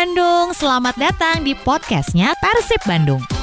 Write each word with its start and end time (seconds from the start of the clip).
Bandung, 0.00 0.56
selamat 0.56 0.96
datang 0.96 1.44
di 1.44 1.52
podcastnya 1.52 2.32
Persib 2.40 2.80
Bandung. 2.88 3.39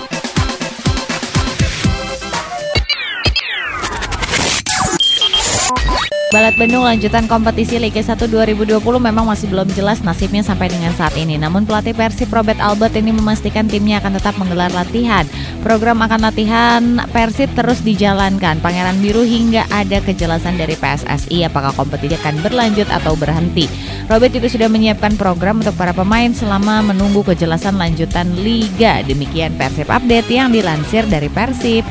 Balat 6.28 6.60
Bandung 6.60 6.84
lanjutan 6.84 7.24
kompetisi 7.24 7.80
Liga 7.80 8.04
1 8.04 8.20
2020 8.28 8.84
memang 8.84 9.24
masih 9.24 9.48
belum 9.48 9.72
jelas 9.72 10.04
nasibnya 10.04 10.44
sampai 10.44 10.68
dengan 10.68 10.92
saat 10.92 11.16
ini. 11.16 11.40
Namun 11.40 11.64
pelatih 11.64 11.96
Persib 11.96 12.28
Robert 12.36 12.60
Albert 12.60 13.00
ini 13.00 13.16
memastikan 13.16 13.64
timnya 13.64 14.04
akan 14.04 14.20
tetap 14.20 14.36
menggelar 14.36 14.68
latihan. 14.76 15.24
Program 15.64 16.04
akan 16.04 16.28
latihan 16.28 17.00
Persib 17.16 17.48
terus 17.56 17.80
dijalankan. 17.80 18.60
Pangeran 18.60 19.00
Biru 19.00 19.24
hingga 19.24 19.72
ada 19.72 20.04
kejelasan 20.04 20.60
dari 20.60 20.76
PSSI 20.76 21.48
apakah 21.48 21.72
kompetisi 21.72 22.20
akan 22.20 22.44
berlanjut 22.44 22.92
atau 22.92 23.16
berhenti. 23.16 23.72
Robert 24.12 24.36
juga 24.36 24.52
sudah 24.52 24.68
menyiapkan 24.68 25.16
program 25.16 25.64
untuk 25.64 25.80
para 25.80 25.96
pemain 25.96 26.36
selama 26.36 26.92
menunggu 26.92 27.24
kejelasan 27.24 27.80
lanjutan 27.80 28.28
liga. 28.44 29.00
Demikian 29.08 29.56
Persib 29.56 29.88
update 29.88 30.28
yang 30.28 30.52
dilansir 30.52 31.08
dari 31.08 31.32
persib.co.id. 31.32 31.88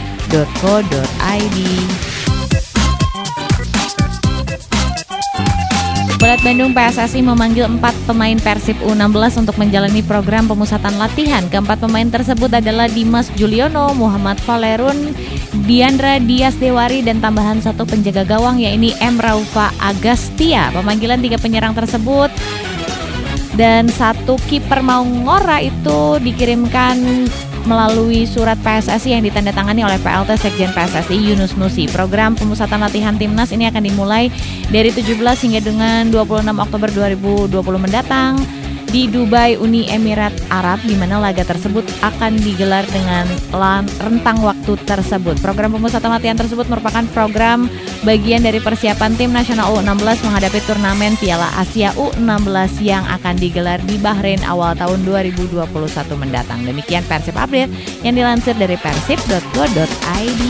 Balat 6.26 6.42
Bandung 6.42 6.74
PSSI 6.74 7.22
memanggil 7.22 7.70
empat 7.70 7.94
pemain 8.02 8.34
Persib 8.34 8.74
U16 8.82 9.46
untuk 9.46 9.62
menjalani 9.62 10.02
program 10.02 10.50
pemusatan 10.50 10.98
latihan. 10.98 11.46
Keempat 11.46 11.78
pemain 11.78 12.10
tersebut 12.10 12.50
adalah 12.50 12.90
Dimas 12.90 13.30
Juliono, 13.38 13.94
Muhammad 13.94 14.34
Valerun, 14.42 15.14
Diandra 15.70 16.18
Dias 16.18 16.58
Dewari, 16.58 17.06
dan 17.06 17.22
tambahan 17.22 17.62
satu 17.62 17.86
penjaga 17.86 18.26
gawang 18.26 18.58
yaitu 18.58 18.90
M. 18.98 19.22
Raufa 19.22 19.70
Agastia. 19.78 20.74
Pemanggilan 20.74 21.22
tiga 21.22 21.38
penyerang 21.38 21.78
tersebut 21.78 22.34
dan 23.54 23.86
satu 23.86 24.34
kiper 24.50 24.82
Maungora 24.82 25.62
itu 25.62 26.18
dikirimkan 26.18 27.30
melalui 27.66 28.24
surat 28.24 28.56
PSSI 28.62 29.18
yang 29.18 29.22
ditandatangani 29.26 29.82
oleh 29.82 29.98
PLT 30.00 30.38
Sekjen 30.38 30.70
PSSI 30.72 31.18
Yunus 31.18 31.58
Nusi. 31.58 31.90
Program 31.90 32.38
pemusatan 32.38 32.80
latihan 32.80 33.18
timnas 33.18 33.50
ini 33.50 33.66
akan 33.66 33.82
dimulai 33.82 34.30
dari 34.70 34.94
17 34.94 35.18
hingga 35.18 35.60
dengan 35.60 36.08
26 36.08 36.46
Oktober 36.56 36.88
2020 36.94 37.52
mendatang 37.82 38.38
di 38.96 39.12
Dubai 39.12 39.60
Uni 39.60 39.84
Emirat 39.92 40.32
Arab 40.48 40.80
di 40.88 40.96
mana 40.96 41.20
laga 41.20 41.44
tersebut 41.44 41.84
akan 42.00 42.40
digelar 42.40 42.80
dengan 42.88 43.28
rentang 44.00 44.40
waktu 44.40 44.72
tersebut. 44.88 45.36
Program 45.44 45.76
pemusatan 45.76 46.08
latihan 46.08 46.32
tersebut 46.32 46.64
merupakan 46.64 47.04
program 47.12 47.68
bagian 48.08 48.40
dari 48.40 48.56
persiapan 48.56 49.12
tim 49.20 49.36
nasional 49.36 49.68
U16 49.76 50.24
menghadapi 50.24 50.64
turnamen 50.64 51.12
Piala 51.20 51.52
Asia 51.60 51.92
U16 51.92 52.80
yang 52.80 53.04
akan 53.04 53.36
digelar 53.36 53.84
di 53.84 54.00
Bahrain 54.00 54.40
awal 54.48 54.72
tahun 54.72 55.04
2021 55.04 55.68
mendatang. 56.16 56.64
Demikian 56.64 57.04
Persib 57.04 57.36
Update 57.36 57.68
yang 58.00 58.16
dilansir 58.16 58.56
dari 58.56 58.80
persib.co.id. 58.80 60.40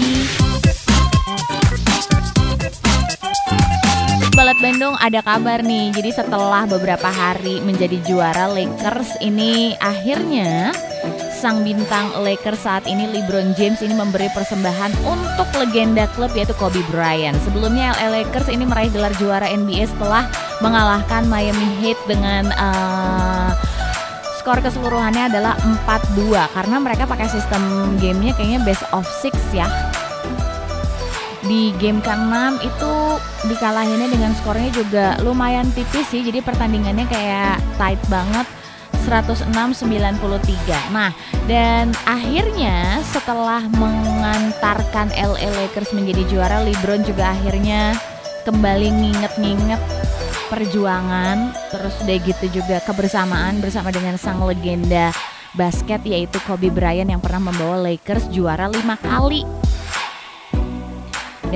Balat 4.47 4.63
Bandung 4.63 4.95
ada 5.03 5.27
kabar 5.27 5.59
nih. 5.59 5.91
Jadi 5.91 6.23
setelah 6.23 6.71
beberapa 6.71 7.11
hari 7.11 7.59
menjadi 7.67 7.99
juara 8.07 8.47
Lakers 8.47 9.19
ini 9.19 9.75
akhirnya 9.83 10.71
sang 11.35 11.67
bintang 11.67 12.15
Lakers 12.23 12.63
saat 12.63 12.87
ini 12.87 13.11
LeBron 13.11 13.59
James 13.59 13.83
ini 13.83 13.99
memberi 13.99 14.31
persembahan 14.31 15.03
untuk 15.03 15.51
legenda 15.59 16.07
klub 16.15 16.31
yaitu 16.39 16.55
Kobe 16.63 16.79
Bryant. 16.95 17.35
Sebelumnya 17.43 17.91
LA 17.99 18.23
Lakers 18.23 18.47
ini 18.47 18.63
meraih 18.63 18.95
gelar 18.95 19.11
juara 19.19 19.51
NBA 19.51 19.91
setelah 19.91 20.31
mengalahkan 20.63 21.27
Miami 21.27 21.67
Heat 21.83 21.99
dengan 22.07 22.47
uh, 22.55 23.51
skor 24.39 24.63
keseluruhannya 24.63 25.27
adalah 25.27 25.59
4-2 26.15 26.55
karena 26.55 26.77
mereka 26.79 27.03
pakai 27.03 27.27
sistem 27.27 27.67
gamenya 27.99 28.31
kayaknya 28.39 28.63
best 28.63 28.87
of 28.95 29.03
six 29.19 29.35
ya 29.51 29.67
di 31.47 31.75
game 31.79 32.03
ke-6 32.03 32.63
itu 32.63 32.93
dikalahinnya 33.51 34.09
dengan 34.11 34.33
skornya 34.39 34.71
juga 34.75 35.07
lumayan 35.23 35.67
tipis 35.73 36.07
sih. 36.11 36.23
Jadi 36.27 36.43
pertandingannya 36.43 37.07
kayak 37.07 37.59
tight 37.79 38.03
banget 38.11 38.47
106-93 39.07 40.91
Nah 40.91 41.15
dan 41.47 41.95
akhirnya 42.05 42.99
setelah 43.07 43.63
mengantarkan 43.79 45.15
LA 45.15 45.47
Lakers 45.47 45.95
menjadi 45.95 46.27
juara 46.27 46.59
LeBron 46.67 47.07
juga 47.07 47.31
akhirnya 47.31 47.95
kembali 48.43 48.89
nginget-nginget 48.91 49.79
perjuangan 50.51 51.55
terus 51.71 51.95
udah 52.03 52.19
gitu 52.23 52.63
juga 52.63 52.83
kebersamaan 52.83 53.59
bersama 53.63 53.91
dengan 53.95 54.19
sang 54.19 54.43
legenda 54.43 55.11
basket 55.55 56.03
yaitu 56.07 56.39
Kobe 56.47 56.71
Bryant 56.71 57.11
yang 57.11 57.23
pernah 57.23 57.51
membawa 57.51 57.91
Lakers 57.91 58.31
juara 58.31 58.71
lima 58.71 58.95
kali 58.99 59.66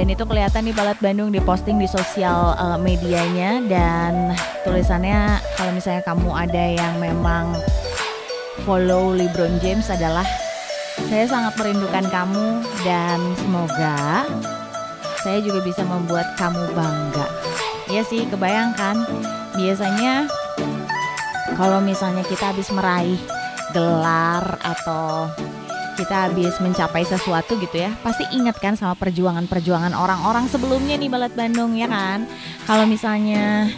dan 0.00 0.08
itu 0.08 0.24
kelihatan 0.24 0.64
di 0.64 0.72
Balat 0.72 0.96
Bandung 1.04 1.28
diposting 1.28 1.76
di 1.76 1.84
sosial 1.84 2.56
uh, 2.56 2.80
medianya 2.80 3.60
dan 3.68 4.32
tulisannya 4.64 5.36
kalau 5.60 5.76
misalnya 5.76 6.00
kamu 6.08 6.32
ada 6.32 6.64
yang 6.72 6.96
memang 6.96 7.52
follow 8.64 9.12
LeBron 9.12 9.60
James 9.60 9.92
adalah 9.92 10.24
saya 11.04 11.28
sangat 11.28 11.52
merindukan 11.60 12.08
kamu 12.08 12.64
dan 12.80 13.20
semoga 13.44 14.24
saya 15.20 15.44
juga 15.44 15.60
bisa 15.68 15.84
membuat 15.84 16.32
kamu 16.40 16.72
bangga. 16.72 17.28
Ya 17.92 18.00
sih, 18.00 18.24
kebayangkan 18.24 19.04
biasanya 19.52 20.24
kalau 21.60 21.84
misalnya 21.84 22.24
kita 22.24 22.56
habis 22.56 22.72
meraih 22.72 23.20
gelar 23.76 24.56
atau 24.64 25.28
kita 26.00 26.32
habis 26.32 26.56
mencapai 26.64 27.04
sesuatu 27.04 27.60
gitu 27.60 27.76
ya 27.84 27.92
pasti 28.00 28.24
ingat 28.32 28.56
kan 28.56 28.72
sama 28.72 28.96
perjuangan-perjuangan 28.96 29.92
orang-orang 29.92 30.48
sebelumnya 30.48 30.96
nih 30.96 31.12
Balat 31.12 31.36
Bandung 31.36 31.76
ya 31.76 31.84
kan? 31.84 32.24
Kalau 32.64 32.88
misalnya 32.88 33.68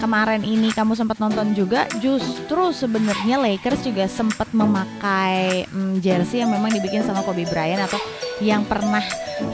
kemarin 0.00 0.40
ini 0.44 0.72
kamu 0.72 0.96
sempat 0.96 1.20
nonton 1.20 1.52
juga 1.52 1.84
justru 2.00 2.72
sebenarnya 2.72 3.36
Lakers 3.40 3.84
juga 3.84 4.08
sempat 4.08 4.48
memakai 4.56 5.68
mm, 5.68 6.00
jersey 6.00 6.40
yang 6.40 6.52
memang 6.52 6.72
dibikin 6.72 7.04
sama 7.04 7.20
Kobe 7.24 7.44
Bryant 7.48 7.84
atau 7.84 8.00
yang 8.40 8.64
pernah 8.68 9.00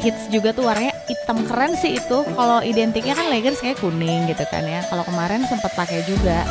hits 0.02 0.30
juga 0.30 0.50
tuh 0.54 0.66
warnanya 0.66 0.94
hitam 1.06 1.42
keren 1.46 1.74
sih 1.78 1.98
itu. 1.98 2.18
Kalau 2.34 2.62
identiknya 2.62 3.14
kan 3.14 3.30
Lakers 3.30 3.62
kayak 3.62 3.78
kuning 3.82 4.30
gitu 4.30 4.42
kan 4.50 4.62
ya. 4.66 4.82
Kalau 4.86 5.02
kemarin 5.06 5.46
sempat 5.46 5.74
pakai 5.74 6.02
juga. 6.06 6.46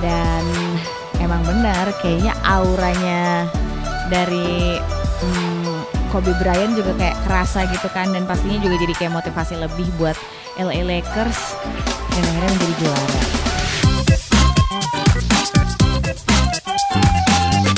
Dan 0.00 0.44
emang 1.20 1.44
benar 1.44 1.92
kayaknya 2.00 2.32
auranya 2.40 3.44
dari 4.10 4.76
hmm, 5.22 6.10
Kobe 6.10 6.34
Bryant 6.42 6.74
juga 6.74 6.90
kayak 6.98 7.16
kerasa 7.22 7.70
gitu 7.70 7.86
kan 7.94 8.10
dan 8.10 8.26
pastinya 8.26 8.58
juga 8.58 8.76
jadi 8.82 8.94
kayak 8.98 9.12
motivasi 9.14 9.54
lebih 9.56 9.86
buat 9.94 10.18
LA 10.58 10.82
Lakers 10.82 11.54
dan 12.10 12.22
akhirnya 12.26 12.50
menjadi 12.58 12.74
juara. 12.82 13.08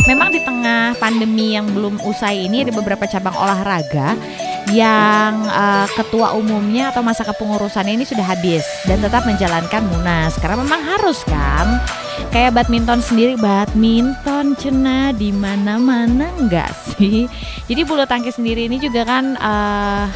Memang 0.03 0.29
di 0.35 0.41
tengah 0.43 0.99
pandemi 0.99 1.55
yang 1.55 1.71
belum 1.71 2.03
usai 2.03 2.49
ini 2.49 2.67
ada 2.67 2.73
beberapa 2.75 3.07
cabang 3.07 3.37
olahraga 3.39 4.19
yang 4.73 5.45
uh, 5.47 5.87
ketua 5.93 6.33
umumnya 6.33 6.89
atau 6.91 7.05
masa 7.05 7.23
kepengurusannya 7.29 8.01
ini 8.01 8.05
sudah 8.09 8.25
habis 8.25 8.65
dan 8.89 8.99
tetap 9.05 9.29
menjalankan 9.29 9.85
munas. 9.93 10.35
Karena 10.41 10.59
memang 10.65 10.81
harus 10.81 11.21
kan 11.29 11.79
kayak 12.33 12.57
badminton 12.57 13.05
sendiri 13.05 13.37
badminton 13.37 14.57
cena 14.57 15.13
di 15.13 15.31
mana 15.31 15.77
mana 15.77 16.33
enggak 16.41 16.73
sih? 16.97 17.29
Jadi 17.69 17.81
bulu 17.85 18.09
tangkis 18.09 18.41
sendiri 18.41 18.67
ini 18.67 18.81
juga 18.81 19.05
kan 19.05 19.37
uh, 19.37 20.09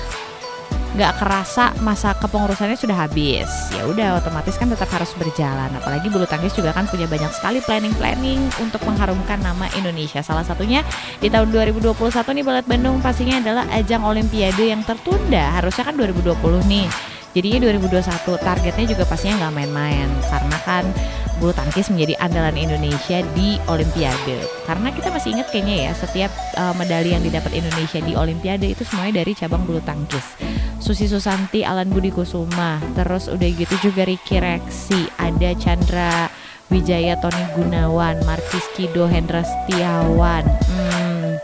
nggak 0.96 1.20
kerasa 1.20 1.76
masa 1.84 2.16
kepengurusannya 2.16 2.74
sudah 2.74 2.96
habis. 2.96 3.46
Ya 3.76 3.84
udah 3.84 4.16
otomatis 4.16 4.56
kan 4.56 4.72
tetap 4.72 4.88
harus 4.88 5.12
berjalan. 5.20 5.68
Apalagi 5.76 6.08
bulu 6.08 6.24
tangkis 6.24 6.56
juga 6.56 6.72
kan 6.72 6.88
punya 6.88 7.04
banyak 7.04 7.28
sekali 7.36 7.60
planning 7.60 7.92
planning 8.00 8.40
untuk 8.64 8.80
mengharumkan 8.88 9.36
nama 9.44 9.68
Indonesia. 9.76 10.24
Salah 10.24 10.42
satunya 10.42 10.80
di 11.20 11.28
tahun 11.28 11.52
2021 11.52 11.92
nih 12.16 12.44
Balat 12.44 12.66
Bandung 12.66 13.04
pastinya 13.04 13.36
adalah 13.36 13.68
ajang 13.76 14.02
Olimpiade 14.08 14.72
yang 14.72 14.80
tertunda. 14.88 15.52
Harusnya 15.60 15.84
kan 15.84 16.00
2020 16.00 16.32
nih 16.64 16.88
Jadinya 17.36 17.68
2021 17.68 18.40
targetnya 18.40 18.86
juga 18.96 19.04
pastinya 19.04 19.44
nggak 19.44 19.54
main-main 19.60 20.08
karena 20.24 20.56
kan 20.64 20.88
bulu 21.36 21.52
tangkis 21.52 21.92
menjadi 21.92 22.16
andalan 22.24 22.56
Indonesia 22.56 23.20
di 23.36 23.60
Olimpiade. 23.68 24.40
Karena 24.64 24.88
kita 24.88 25.12
masih 25.12 25.36
ingat 25.36 25.52
kayaknya 25.52 25.76
ya 25.84 25.92
setiap 25.92 26.32
uh, 26.56 26.72
medali 26.80 27.12
yang 27.12 27.20
didapat 27.20 27.52
Indonesia 27.52 28.00
di 28.00 28.16
Olimpiade 28.16 28.72
itu 28.72 28.88
semuanya 28.88 29.20
dari 29.20 29.36
cabang 29.36 29.68
bulu 29.68 29.84
tangkis. 29.84 30.24
Susi 30.80 31.04
Susanti, 31.04 31.60
Alan 31.60 31.92
Budi 31.92 32.08
Kusuma, 32.08 32.80
terus 32.96 33.28
udah 33.28 33.48
gitu 33.52 33.76
juga 33.84 34.08
Ricky 34.08 34.40
Reksi, 34.40 35.04
ada 35.20 35.52
Chandra 35.60 36.32
Wijaya, 36.72 37.20
Tony 37.20 37.44
Gunawan, 37.52 38.16
Markis 38.24 38.64
Kido, 38.72 39.04
Hendra 39.04 39.44
Setiawan. 39.44 40.40
Hmm, 40.72 41.36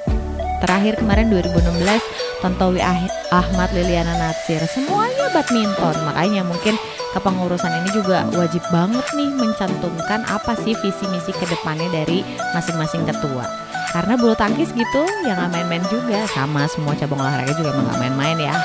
terakhir 0.65 1.05
kemarin 1.05 1.29
2016 1.29 2.21
Tontowi 2.43 2.83
Ahmad 3.31 3.71
Liliana 3.71 4.19
Natsir 4.19 4.59
semuanya 4.67 5.31
badminton 5.31 5.94
makanya 6.03 6.43
mungkin 6.43 6.75
kepengurusan 7.15 7.71
ini 7.71 7.89
juga 7.94 8.27
wajib 8.35 8.61
banget 8.75 9.06
nih 9.15 9.31
mencantumkan 9.31 10.27
apa 10.27 10.59
sih 10.59 10.75
visi 10.83 11.06
misi 11.06 11.31
ke 11.31 11.47
depannya 11.47 11.87
dari 11.94 12.27
masing-masing 12.50 13.06
ketua. 13.06 13.47
Karena 13.94 14.19
bulu 14.19 14.35
tangkis 14.35 14.75
gitu 14.75 15.03
ya 15.23 15.39
nggak 15.39 15.53
main-main 15.55 15.85
juga 15.87 16.27
sama 16.35 16.67
semua 16.67 16.99
cabang 16.99 17.23
olahraga 17.23 17.55
juga 17.55 17.79
nggak 17.79 18.00
main-main 18.00 18.39
ya. 18.41 18.56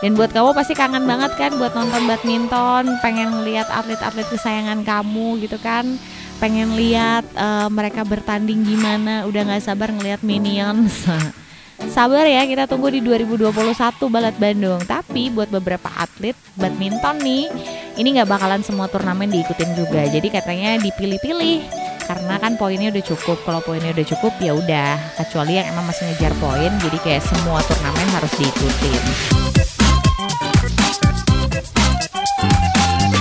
Dan 0.00 0.16
buat 0.16 0.32
kamu 0.32 0.56
pasti 0.56 0.72
kangen 0.72 1.04
banget 1.04 1.36
kan 1.36 1.54
buat 1.60 1.76
nonton 1.76 2.08
badminton, 2.08 2.98
pengen 3.04 3.44
lihat 3.44 3.68
atlet-atlet 3.68 4.26
kesayangan 4.32 4.80
kamu 4.82 5.44
gitu 5.44 5.60
kan 5.60 6.00
pengen 6.40 6.72
lihat 6.72 7.28
uh, 7.36 7.68
mereka 7.68 8.00
bertanding 8.00 8.64
gimana 8.64 9.28
udah 9.28 9.44
nggak 9.44 9.60
sabar 9.60 9.92
ngelihat 9.92 10.24
Minions 10.24 11.04
Sabar 11.88 12.28
ya, 12.28 12.44
kita 12.44 12.68
tunggu 12.68 12.92
di 12.92 13.00
2021 13.00 14.12
Balat 14.12 14.36
Bandung. 14.36 14.84
Tapi 14.84 15.32
buat 15.32 15.48
beberapa 15.48 15.88
atlet 15.96 16.36
badminton 16.60 17.16
nih, 17.24 17.48
ini 17.96 18.08
nggak 18.20 18.28
bakalan 18.28 18.60
semua 18.60 18.92
turnamen 18.92 19.32
diikutin 19.32 19.72
juga. 19.72 20.04
Jadi 20.04 20.28
katanya 20.28 20.76
dipilih-pilih 20.76 21.64
karena 22.04 22.36
kan 22.36 22.60
poinnya 22.60 22.92
udah 22.92 23.04
cukup. 23.08 23.40
Kalau 23.48 23.64
poinnya 23.64 23.96
udah 23.96 24.06
cukup 24.06 24.36
ya 24.44 24.52
udah, 24.52 25.00
kecuali 25.16 25.56
yang 25.56 25.72
emang 25.72 25.88
masih 25.88 26.04
ngejar 26.12 26.36
poin. 26.36 26.68
Jadi 26.84 26.98
kayak 27.00 27.24
semua 27.24 27.64
turnamen 27.64 28.08
harus 28.12 28.32
diikutin. 28.36 29.02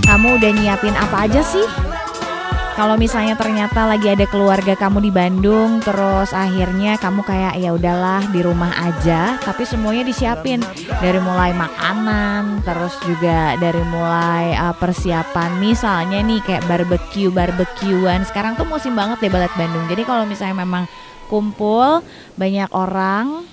Kamu 0.04 0.42
udah 0.42 0.52
nyiapin 0.52 0.98
apa 0.98 1.30
aja 1.30 1.46
sih 1.46 1.89
kalau 2.80 2.96
misalnya 2.96 3.36
ternyata 3.36 3.84
lagi 3.84 4.08
ada 4.08 4.24
keluarga 4.24 4.72
kamu 4.72 5.04
di 5.04 5.12
Bandung 5.12 5.84
terus 5.84 6.32
akhirnya 6.32 6.96
kamu 6.96 7.28
kayak 7.28 7.60
ya 7.60 7.76
udahlah 7.76 8.24
di 8.32 8.40
rumah 8.40 8.72
aja. 8.72 9.36
Tapi 9.44 9.68
semuanya 9.68 10.08
disiapin. 10.08 10.64
Dari 10.88 11.20
mulai 11.20 11.52
makanan 11.52 12.64
terus 12.64 12.96
juga 13.04 13.60
dari 13.60 13.84
mulai 13.84 14.56
uh, 14.56 14.72
persiapan. 14.72 15.60
Misalnya 15.60 16.24
nih 16.24 16.40
kayak 16.40 16.72
barbecue 16.72 17.28
barbekyuan 17.28 18.24
sekarang 18.24 18.56
tuh 18.56 18.64
musim 18.64 18.96
banget 18.96 19.28
deh 19.28 19.32
balat 19.36 19.52
Bandung. 19.60 19.84
Jadi 19.92 20.08
kalau 20.08 20.24
misalnya 20.24 20.64
memang 20.64 20.88
kumpul 21.28 22.00
banyak 22.40 22.72
orang 22.72 23.44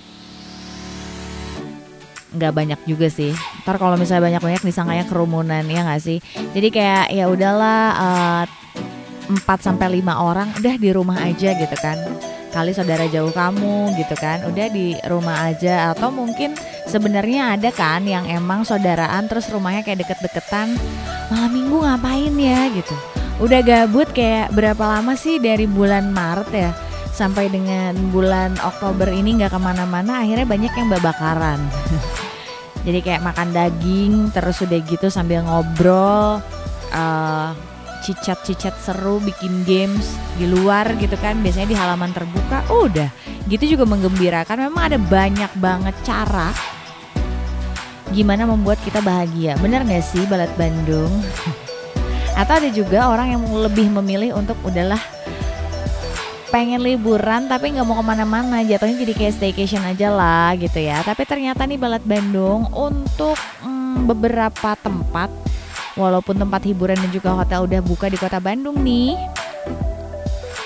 nggak 2.31 2.53
banyak 2.55 2.79
juga 2.87 3.11
sih. 3.11 3.35
Ntar 3.67 3.75
kalau 3.75 3.99
misalnya 3.99 4.31
banyak-banyak 4.31 4.63
disangkanya 4.63 5.03
kerumunan 5.03 5.67
ya 5.67 5.83
nggak 5.83 5.99
sih. 5.99 6.23
Jadi 6.55 6.67
kayak 6.71 7.11
ya 7.11 7.27
udahlah 7.27 7.83
uh, 7.91 8.43
4 9.27 9.43
sampai 9.59 9.99
5 9.99 10.07
orang 10.07 10.47
udah 10.55 10.75
di 10.79 10.89
rumah 10.95 11.19
aja 11.19 11.53
gitu 11.55 11.77
kan. 11.79 11.99
Kali 12.47 12.71
saudara 12.73 13.05
jauh 13.11 13.29
kamu 13.29 13.93
gitu 13.99 14.15
kan, 14.17 14.41
udah 14.47 14.67
di 14.71 14.97
rumah 15.05 15.51
aja 15.51 15.93
atau 15.93 16.09
mungkin 16.09 16.55
sebenarnya 16.89 17.53
ada 17.59 17.69
kan 17.69 18.01
yang 18.07 18.25
emang 18.25 18.63
saudaraan 18.63 19.27
terus 19.29 19.51
rumahnya 19.51 19.83
kayak 19.83 20.07
deket-deketan 20.07 20.73
malam 21.29 21.51
minggu 21.51 21.77
ngapain 21.83 22.33
ya 22.33 22.71
gitu. 22.71 22.95
Udah 23.37 23.61
gabut 23.61 24.09
kayak 24.15 24.49
berapa 24.55 24.79
lama 24.79 25.13
sih 25.13 25.37
dari 25.37 25.69
bulan 25.69 26.09
Maret 26.09 26.49
ya 26.49 26.71
sampai 27.13 27.49
dengan 27.49 27.93
bulan 28.13 28.53
Oktober 28.61 29.09
ini 29.09 29.41
nggak 29.41 29.53
ke 29.53 29.59
mana-mana 29.61 30.21
akhirnya 30.21 30.47
banyak 30.47 30.73
yang 30.73 30.89
babakaran. 30.89 31.59
Jadi 32.87 32.99
kayak 33.03 33.25
makan 33.25 33.51
daging 33.51 34.13
terus 34.31 34.63
udah 34.63 34.79
gitu 34.87 35.11
sambil 35.11 35.43
ngobrol 35.43 36.39
uh, 36.95 37.51
cicat-cicat 38.07 38.79
seru 38.79 39.19
bikin 39.19 39.67
games 39.67 40.15
di 40.39 40.47
luar 40.47 40.95
gitu 40.95 41.19
kan. 41.19 41.35
Biasanya 41.43 41.67
di 41.67 41.75
halaman 41.75 42.15
terbuka 42.15 42.63
udah. 42.71 43.11
Gitu 43.51 43.75
juga 43.75 43.83
menggembirakan. 43.83 44.71
Memang 44.71 44.83
ada 44.87 44.95
banyak 44.95 45.51
banget 45.59 45.95
cara 46.07 46.55
gimana 48.15 48.47
membuat 48.47 48.79
kita 48.87 49.03
bahagia. 49.03 49.59
Bener 49.59 49.83
gak 49.83 50.07
sih 50.07 50.23
balat 50.31 50.51
Bandung? 50.55 51.11
Atau 52.39 52.63
ada 52.63 52.69
juga 52.71 53.11
orang 53.11 53.35
yang 53.35 53.43
lebih 53.43 53.91
memilih 53.99 54.37
untuk 54.39 54.55
udahlah 54.63 55.01
pengen 56.47 56.79
liburan 56.79 57.51
tapi 57.51 57.75
nggak 57.75 57.83
mau 57.83 57.99
ke 57.99 58.05
mana-mana. 58.07 58.63
Jatuhnya 58.63 59.03
jadi 59.03 59.13
kayak 59.17 59.33
staycation 59.35 59.83
aja 59.83 60.07
lah 60.13 60.55
gitu 60.55 60.79
ya. 60.79 61.03
Tapi 61.03 61.27
ternyata 61.27 61.67
nih 61.67 61.75
balat 61.75 62.05
Bandung 62.07 62.71
untuk 62.71 63.35
hmm, 63.65 64.07
beberapa 64.07 64.77
tempat 64.79 65.46
Walaupun 65.97 66.37
tempat 66.37 66.61
hiburan 66.61 66.93
dan 66.93 67.09
juga 67.09 67.33
hotel 67.33 67.65
udah 67.65 67.81
buka 67.81 68.05
di 68.05 68.21
kota 68.21 68.37
Bandung 68.37 68.85
nih, 68.85 69.17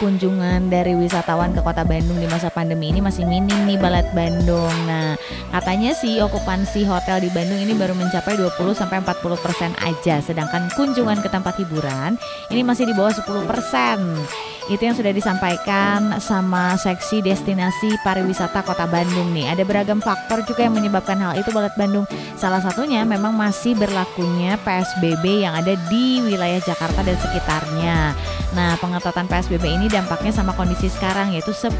kunjungan 0.01 0.67
dari 0.67 0.97
wisatawan 0.97 1.53
ke 1.53 1.63
kota 1.63 1.87
Bandung 1.87 2.17
di 2.17 2.25
masa 2.25 2.49
pandemi 2.49 2.91
ini 2.91 2.99
masih 2.99 3.23
minim 3.23 3.69
nih 3.69 3.79
Balat 3.79 4.09
Bandung. 4.11 4.73
Nah, 4.89 5.15
katanya 5.55 5.95
sih 5.95 6.19
okupansi 6.19 6.83
hotel 6.83 7.23
di 7.23 7.29
Bandung 7.31 7.61
ini 7.61 7.77
baru 7.77 7.93
mencapai 7.95 8.33
20 8.33 8.75
sampai 8.75 8.99
40% 9.05 9.71
aja, 9.79 10.19
sedangkan 10.19 10.67
kunjungan 10.73 11.23
ke 11.23 11.29
tempat 11.31 11.55
hiburan 11.61 12.19
ini 12.51 12.65
masih 12.65 12.89
di 12.89 12.93
bawah 12.97 13.13
10%. 13.13 14.60
Itu 14.69 14.85
yang 14.85 14.93
sudah 14.93 15.09
disampaikan 15.09 16.21
sama 16.21 16.77
seksi 16.77 17.25
destinasi 17.25 17.97
pariwisata 18.05 18.61
Kota 18.61 18.85
Bandung 18.85 19.33
nih. 19.33 19.49
Ada 19.49 19.63
beragam 19.65 19.97
faktor 19.97 20.45
juga 20.45 20.69
yang 20.69 20.77
menyebabkan 20.77 21.17
hal 21.17 21.39
itu 21.39 21.49
Balat 21.49 21.73
Bandung. 21.73 22.05
Salah 22.37 22.61
satunya 22.61 23.01
memang 23.01 23.33
masih 23.33 23.73
berlakunya 23.73 24.61
PSBB 24.61 25.45
yang 25.47 25.57
ada 25.57 25.73
di 25.89 26.21
wilayah 26.21 26.61
Jakarta 26.61 27.01
dan 27.01 27.17
sekitarnya. 27.17 28.13
Nah, 28.51 28.75
pengetatan 28.77 29.31
PSBB 29.31 29.63
ini 29.63 29.87
dampaknya 29.87 30.35
sama 30.35 30.51
kondisi 30.53 30.91
sekarang 30.91 31.31
yaitu 31.31 31.55
10%. 31.55 31.71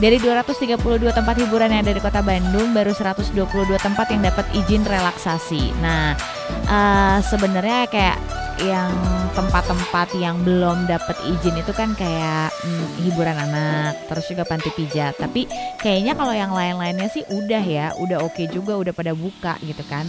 Dari 0.00 0.16
232 0.16 1.12
tempat 1.12 1.34
hiburan 1.36 1.70
yang 1.70 1.84
ada 1.84 1.92
di 1.92 2.02
Kota 2.02 2.24
Bandung 2.24 2.72
baru 2.72 2.90
122 2.96 3.36
tempat 3.78 4.06
yang 4.10 4.24
dapat 4.24 4.46
izin 4.56 4.82
relaksasi. 4.88 5.76
Nah, 5.84 6.16
uh, 6.66 7.18
sebenarnya 7.20 7.86
kayak 7.92 8.39
yang 8.64 8.92
tempat-tempat 9.32 10.12
yang 10.20 10.40
belum 10.44 10.84
dapat 10.84 11.16
izin 11.24 11.56
itu 11.60 11.72
kan 11.72 11.96
kayak 11.96 12.52
hmm, 12.52 12.86
hiburan 13.06 13.36
anak, 13.36 13.96
terus 14.10 14.28
juga 14.28 14.44
panti 14.44 14.68
pijat. 14.74 15.16
Tapi 15.16 15.48
kayaknya 15.80 16.12
kalau 16.16 16.34
yang 16.34 16.52
lain-lainnya 16.52 17.08
sih 17.08 17.24
udah 17.28 17.62
ya, 17.64 17.86
udah 17.96 18.20
oke 18.20 18.36
okay 18.36 18.46
juga, 18.50 18.76
udah 18.76 18.92
pada 18.92 19.12
buka 19.16 19.56
gitu 19.64 19.82
kan. 19.88 20.04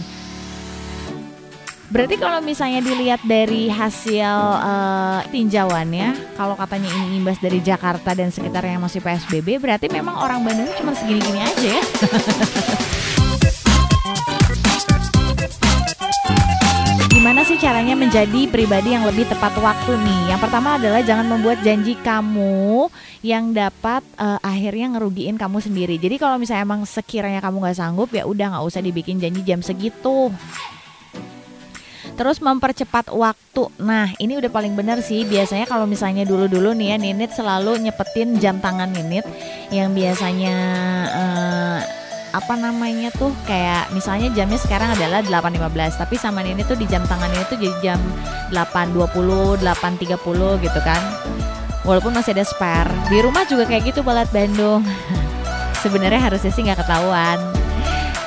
Berarti 1.92 2.16
kalau 2.16 2.40
misalnya 2.40 2.80
dilihat 2.80 3.20
dari 3.20 3.68
hasil 3.68 4.32
uh, 4.64 5.20
tinjauannya, 5.28 6.40
kalau 6.40 6.56
katanya 6.56 6.88
ini 6.88 7.20
imbas 7.20 7.36
dari 7.36 7.60
Jakarta 7.60 8.16
dan 8.16 8.32
sekitarnya 8.32 8.80
masih 8.80 9.04
PSBB, 9.04 9.60
berarti 9.60 9.92
memang 9.92 10.16
orang 10.16 10.40
Bandung 10.40 10.72
cuma 10.80 10.96
segini-gini 10.96 11.44
aja 11.44 11.68
ya. 11.76 11.82
Gimana 17.42 17.58
sih 17.58 17.66
caranya 17.66 17.98
menjadi 17.98 18.40
pribadi 18.46 18.94
yang 18.94 19.02
lebih 19.02 19.26
tepat 19.26 19.50
waktu 19.58 19.98
nih? 19.98 20.30
Yang 20.30 20.46
pertama 20.46 20.78
adalah 20.78 21.02
jangan 21.02 21.26
membuat 21.26 21.58
janji 21.66 21.98
kamu 21.98 22.86
yang 23.18 23.50
dapat 23.50 24.06
uh, 24.14 24.38
akhirnya 24.38 24.94
ngerugiin 24.94 25.34
kamu 25.34 25.58
sendiri. 25.58 25.98
Jadi 25.98 26.22
kalau 26.22 26.38
misalnya 26.38 26.62
emang 26.62 26.86
sekiranya 26.86 27.42
kamu 27.42 27.66
nggak 27.66 27.74
sanggup 27.74 28.14
ya 28.14 28.30
udah 28.30 28.46
nggak 28.46 28.62
usah 28.62 28.78
dibikin 28.78 29.18
janji 29.18 29.42
jam 29.42 29.58
segitu. 29.58 30.30
Terus 32.14 32.38
mempercepat 32.38 33.10
waktu. 33.10 33.74
Nah, 33.82 34.14
ini 34.22 34.38
udah 34.38 34.46
paling 34.46 34.78
benar 34.78 35.02
sih. 35.02 35.26
Biasanya 35.26 35.66
kalau 35.66 35.90
misalnya 35.90 36.22
dulu-dulu 36.22 36.70
nih 36.78 36.94
ya 36.94 36.96
Ninit 37.02 37.34
selalu 37.34 37.74
nyepetin 37.82 38.38
jam 38.38 38.62
tangan 38.62 38.94
Ninit 38.94 39.26
yang 39.74 39.90
biasanya 39.90 40.54
uh, 41.10 42.01
apa 42.32 42.56
namanya 42.56 43.12
tuh 43.12 43.28
kayak 43.44 43.92
misalnya 43.92 44.32
jamnya 44.32 44.56
sekarang 44.56 44.96
adalah 44.96 45.20
8.15 45.20 46.00
tapi 46.00 46.16
sama 46.16 46.40
ini 46.40 46.64
tuh 46.64 46.80
di 46.80 46.88
jam 46.88 47.04
tangan 47.04 47.28
ini 47.28 47.44
tuh 47.44 47.60
jadi 47.60 47.76
jam 47.84 48.00
8.20 48.56 49.60
8.30 49.60 50.64
gitu 50.64 50.80
kan. 50.80 51.02
Walaupun 51.82 52.14
masih 52.14 52.32
ada 52.32 52.46
spare. 52.46 52.88
Di 53.10 53.20
rumah 53.20 53.42
juga 53.44 53.66
kayak 53.66 53.90
gitu 53.90 54.00
balat 54.06 54.30
Bandung. 54.30 54.86
Sebenarnya 55.82 56.30
harusnya 56.30 56.54
sih 56.54 56.62
nggak 56.62 56.80
ketahuan. 56.86 57.42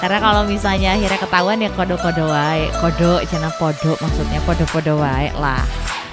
Karena 0.04 0.20
kalau 0.20 0.44
misalnya 0.44 0.94
akhirnya 0.94 1.20
ketahuan 1.24 1.64
ya 1.64 1.72
kodo-kodo 1.72 2.30
wae. 2.30 2.68
Kodo 2.84 3.24
cina 3.26 3.50
podo 3.56 3.96
maksudnya 4.04 4.44
podo-podo 4.44 5.00
wae 5.00 5.32
lah 5.40 5.64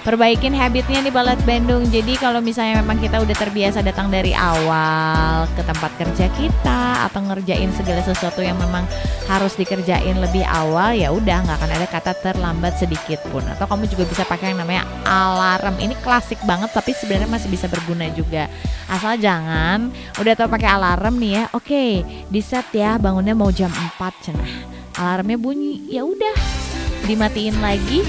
perbaikin 0.02 0.50
habitnya 0.54 0.99
nih 1.02 1.14
Balat 1.14 1.40
Bandung. 1.47 1.87
Jadi 1.87 2.18
kalau 2.18 2.42
misalnya 2.42 2.82
memang 2.82 2.99
kita 2.99 3.23
udah 3.23 3.37
terbiasa 3.38 3.80
datang 3.87 4.11
dari 4.11 4.35
awal 4.35 5.47
ke 5.54 5.62
tempat 5.62 5.90
kerja 5.99 6.26
kita 6.35 7.06
atau 7.06 7.23
ngerjain 7.23 7.71
segala 7.75 8.02
sesuatu 8.02 8.42
yang 8.42 8.59
memang 8.59 8.87
harus 9.30 9.54
dikerjain 9.54 10.18
lebih 10.18 10.42
awal 10.42 10.92
ya 10.92 11.14
udah 11.14 11.47
nggak 11.47 11.56
akan 11.59 11.71
ada 11.71 11.87
kata 11.87 12.12
terlambat 12.18 12.76
sedikit 12.82 13.23
pun. 13.30 13.47
Atau 13.47 13.71
kamu 13.71 13.87
juga 13.90 14.04
bisa 14.11 14.26
pakai 14.26 14.52
yang 14.52 14.61
namanya 14.61 14.85
alarm. 15.06 15.78
Ini 15.78 15.94
klasik 16.02 16.42
banget 16.42 16.75
tapi 16.75 16.92
sebenarnya 16.92 17.30
masih 17.30 17.49
bisa 17.49 17.71
berguna 17.71 18.11
juga. 18.12 18.50
Asal 18.90 19.16
jangan 19.23 19.94
udah 20.18 20.35
tau 20.35 20.50
pakai 20.50 20.68
alarm 20.68 21.16
nih 21.23 21.32
ya. 21.38 21.44
Oke, 21.54 22.02
di 22.28 22.40
set 22.42 22.75
ya 22.75 22.99
bangunnya 22.99 23.38
mau 23.38 23.54
jam 23.54 23.71
4 23.71 24.25
cenah. 24.26 24.52
Alarmnya 24.92 25.40
bunyi, 25.40 25.88
ya 25.88 26.04
udah 26.04 26.37
dimatiin 27.09 27.59
lagi 27.59 28.04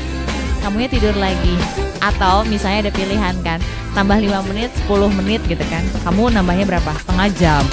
kamunya 0.64 0.88
tidur 0.88 1.12
lagi 1.20 1.83
atau 2.04 2.44
misalnya 2.44 2.90
ada 2.90 2.94
pilihan 2.94 3.36
kan 3.42 3.64
tambah 3.96 4.20
5 4.20 4.50
menit 4.52 4.70
10 4.86 5.20
menit 5.24 5.42
gitu 5.48 5.64
kan 5.72 5.84
kamu 6.04 6.36
nambahnya 6.36 6.68
berapa 6.68 6.92
setengah 7.00 7.30
jam 7.40 7.64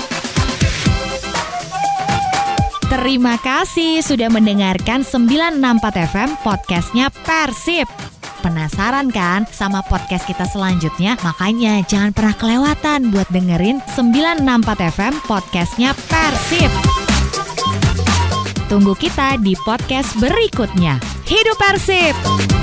Terima 2.91 3.39
kasih 3.39 4.03
sudah 4.03 4.27
mendengarkan 4.27 5.07
964 5.07 6.11
FM 6.11 6.31
podcastnya 6.43 7.07
Persib. 7.23 7.87
Penasaran 8.43 9.15
kan 9.15 9.47
sama 9.55 9.79
podcast 9.87 10.27
kita 10.27 10.43
selanjutnya? 10.51 11.15
Makanya 11.23 11.87
jangan 11.87 12.11
pernah 12.11 12.35
kelewatan 12.35 13.15
buat 13.15 13.31
dengerin 13.31 13.79
964 13.95 14.91
FM 14.91 15.15
podcastnya 15.23 15.95
Persib. 16.11 16.73
Tunggu 18.67 18.99
kita 18.99 19.39
di 19.39 19.55
podcast 19.63 20.11
berikutnya. 20.19 20.99
Hidup 21.31 21.57
Persib! 21.63 22.60